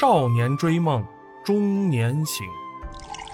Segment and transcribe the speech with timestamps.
[0.00, 1.04] 少年追梦
[1.44, 2.46] 中年醒，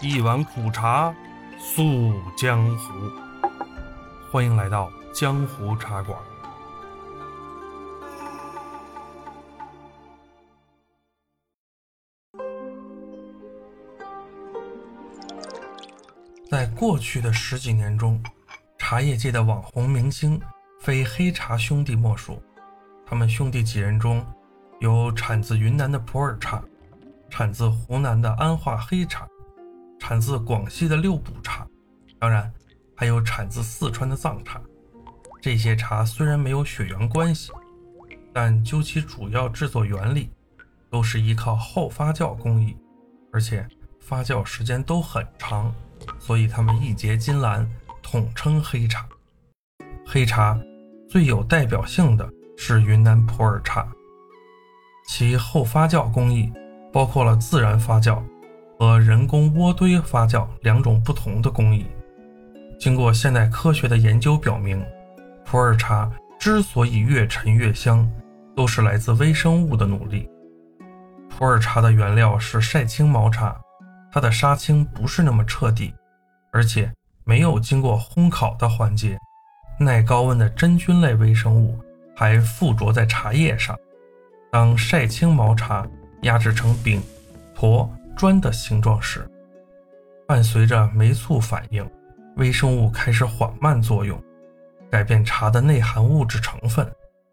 [0.00, 1.14] 一碗苦茶
[1.58, 2.94] 诉江湖。
[4.32, 6.18] 欢迎来到江湖茶馆。
[16.50, 18.18] 在过去的十几年中，
[18.78, 20.40] 茶叶界的网红明星
[20.80, 22.42] 非黑茶兄弟莫属。
[23.04, 24.24] 他们兄弟几人中，
[24.84, 26.62] 有产自云南的普洱茶，
[27.30, 29.26] 产自湖南的安化黑茶，
[29.98, 31.66] 产自广西的六堡茶，
[32.18, 32.52] 当然
[32.94, 34.60] 还有产自四川的藏茶。
[35.40, 37.50] 这些茶虽然没有血缘关系，
[38.30, 40.30] 但究其主要制作原理，
[40.90, 42.76] 都是依靠后发酵工艺，
[43.32, 43.66] 而且
[44.00, 45.74] 发酵时间都很长。
[46.18, 47.66] 所以他们义结金兰，
[48.02, 49.08] 统称黑茶。
[50.06, 50.60] 黑茶
[51.08, 53.90] 最有代表性的是云南普洱茶，
[55.06, 56.52] 其后发酵工艺
[56.92, 58.22] 包括了自然发酵
[58.78, 61.86] 和人工渥堆发酵两种不同的工艺。
[62.78, 64.84] 经过现代科学的研究表明，
[65.44, 68.10] 普洱茶之所以越陈越香，
[68.56, 70.28] 都是来自微生物的努力。
[71.28, 73.56] 普洱茶的原料是晒青毛茶。
[74.12, 75.92] 它的杀青不是那么彻底，
[76.52, 76.88] 而且
[77.24, 79.18] 没有经过烘烤的环节，
[79.80, 81.76] 耐高温的真菌类微生物
[82.14, 83.76] 还附着在茶叶上。
[84.54, 85.84] 当晒青毛茶
[86.22, 87.02] 压制成饼、
[87.56, 89.28] 坨、砖的形状时，
[90.28, 91.84] 伴随着酶促反应，
[92.36, 94.16] 微生物开始缓慢作用，
[94.88, 96.88] 改变茶的内含物质成分，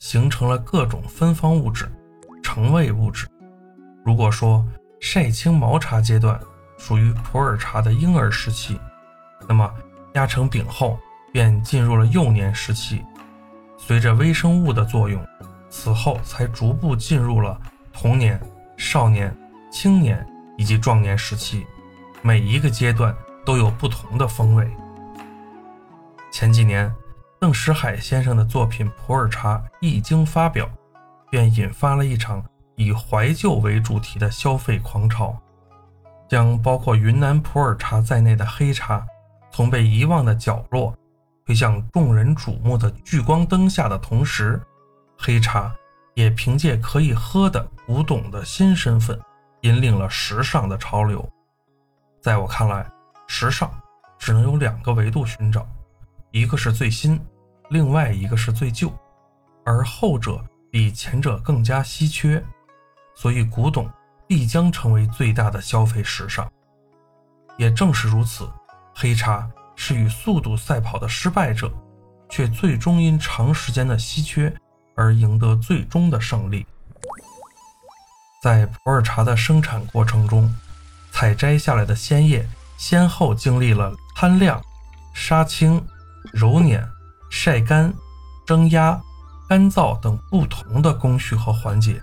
[0.00, 1.88] 形成了各种芬芳物质、
[2.42, 3.28] 成味物质。
[4.04, 4.66] 如果说
[5.00, 6.36] 晒青毛茶阶段，
[6.78, 8.76] 属于普洱茶的婴儿时期，
[9.48, 9.72] 那么
[10.14, 10.98] 压成饼后
[11.32, 13.04] 便进入了幼年时期。
[13.78, 15.24] 随着微生物的作用，
[15.76, 17.60] 此后才逐步进入了
[17.92, 18.40] 童年、
[18.76, 19.36] 少年、
[19.72, 20.24] 青年
[20.56, 21.66] 以及壮年时期。
[22.22, 23.12] 每一个阶段
[23.44, 24.70] 都有不同的风味。
[26.30, 26.90] 前几年，
[27.40, 30.70] 邓石海先生的作品普洱茶一经发表，
[31.28, 32.42] 便引发了一场
[32.76, 35.36] 以怀旧为主题的消费狂潮。
[36.28, 39.04] 将包括云南普洱茶在内的黑茶
[39.50, 40.94] 从被遗忘的角落
[41.44, 44.62] 推向众人瞩目的聚光灯下的同时，
[45.18, 45.74] 黑茶
[46.14, 49.20] 也凭借可以喝的古董的新身份，
[49.62, 51.26] 引领了时尚的潮流。
[52.20, 52.90] 在我看来，
[53.26, 53.70] 时尚
[54.18, 55.66] 只能有两个维度寻找，
[56.30, 57.20] 一个是最新，
[57.70, 58.92] 另外一个是最旧，
[59.64, 62.42] 而后者比前者更加稀缺，
[63.14, 63.90] 所以古董。
[64.26, 66.50] 必将成为最大的消费时尚。
[67.58, 68.48] 也正是如此，
[68.94, 71.70] 黑茶是与速度赛跑的失败者，
[72.30, 74.50] 却最终因长时间的稀缺
[74.94, 76.66] 而赢得最终的胜利。
[78.42, 80.54] 在普洱茶的生产过程中，
[81.12, 84.62] 采摘下来的鲜叶先后经历了摊晾、
[85.14, 85.84] 杀青、
[86.32, 86.86] 揉捻、
[87.30, 87.92] 晒干、
[88.46, 89.00] 蒸压、
[89.48, 92.02] 干燥等不同的工序和环节，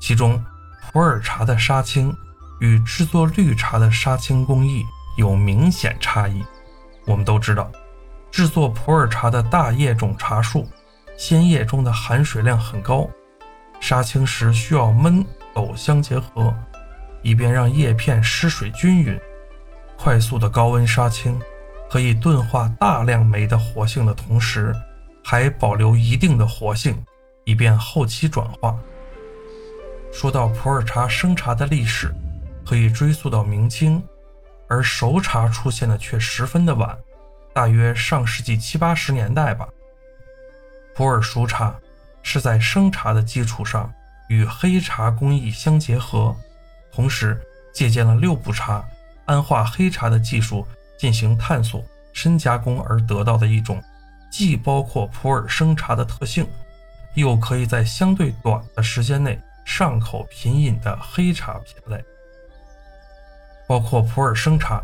[0.00, 0.42] 其中。
[0.90, 2.14] 普洱茶的杀青
[2.60, 4.84] 与制作绿茶的杀青工艺
[5.16, 6.44] 有明显差异。
[7.06, 7.70] 我们都知道，
[8.30, 10.68] 制作普洱茶的大叶种茶树，
[11.16, 13.08] 鲜叶中的含水量很高，
[13.80, 15.24] 杀青时需要焖
[15.54, 16.54] 抖相结合，
[17.22, 19.18] 以便让叶片湿水均匀。
[19.96, 21.40] 快速的高温杀青，
[21.88, 24.74] 可以钝化大量酶的活性的同时，
[25.22, 27.00] 还保留一定的活性，
[27.44, 28.76] 以便后期转化。
[30.12, 32.12] 说到普洱茶生茶的历史，
[32.66, 34.02] 可以追溯到明清，
[34.68, 36.98] 而熟茶出现的却十分的晚，
[37.54, 39.68] 大约上世纪七八十年代吧。
[40.94, 41.74] 普洱熟茶
[42.22, 43.92] 是在生茶的基础上
[44.28, 46.34] 与黑茶工艺相结合，
[46.92, 47.40] 同时
[47.72, 48.84] 借鉴了六堡茶、
[49.24, 50.66] 安化黑茶的技术
[50.98, 53.82] 进行探索、深加工而得到的一种，
[54.30, 56.46] 既包括普洱生茶的特性，
[57.14, 59.40] 又可以在相对短的时间内。
[59.64, 62.04] 上口品饮的黑茶品类，
[63.64, 64.82] 包括普洱生茶、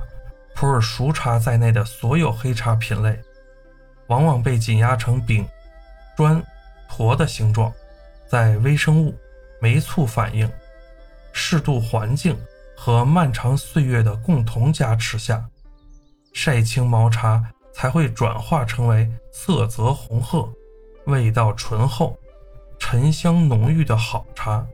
[0.55, 3.20] 普洱熟茶在内的所有黑茶品类，
[4.06, 5.44] 往往被紧压成饼、
[6.19, 6.43] 砖、
[6.88, 7.73] 坨的形状，
[8.26, 9.15] 在微生物、
[9.61, 10.50] 酶促反应、
[11.32, 12.37] 适度环境
[12.76, 15.49] 和漫长岁月的共同加持下，
[16.32, 20.53] 晒青毛茶才会转化成为色泽红褐、
[21.06, 22.19] 味道醇厚。
[22.81, 24.67] 沉香浓郁的好茶，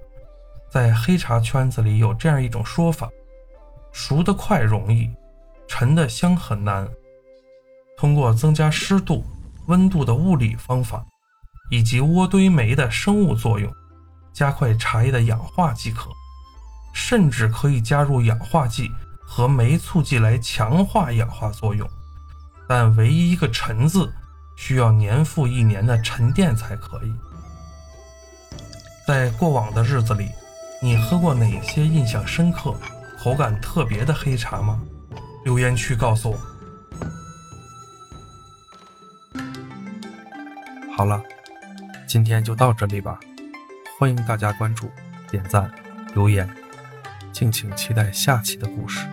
[0.70, 3.11] 在黑茶圈子里有这样一种说法：
[3.93, 5.11] 熟得快容易，
[5.69, 6.88] 沉得香很难。
[7.99, 9.23] 通过增加湿度、
[9.67, 11.05] 温度的物理方法，
[11.74, 13.68] 以及渥堆酶的生物作用，
[14.32, 16.08] 加快茶叶的氧化即可。
[16.92, 18.88] 甚至可以加入氧化剂
[19.26, 21.90] 和酶促剂来强化氧化作用。
[22.68, 24.08] 但唯一一个“陈”字，
[24.54, 27.12] 需要年复一年的沉淀才可以。
[29.04, 30.28] 在过往的日子里，
[30.80, 32.72] 你喝过哪些印象深刻、
[33.18, 34.80] 口感特别的黑茶吗？
[35.44, 36.38] 留言区告诉我。
[40.96, 41.20] 好了，
[42.14, 43.19] 今天就到这里吧。
[43.99, 44.88] 欢迎大家关注、
[45.28, 45.69] 点赞、
[46.14, 46.49] 留言，
[47.32, 49.05] 敬请期待下期的故事。